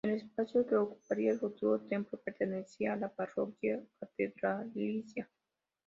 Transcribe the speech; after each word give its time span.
El 0.03 0.15
espacio 0.15 0.65
que 0.65 0.75
ocuparía 0.75 1.31
el 1.33 1.37
futuro 1.39 1.79
templo 1.81 2.19
pertenecía 2.25 2.93
a 2.93 2.95
la 2.95 3.09
Parroquia 3.13 3.83
catedralicia. 3.99 5.29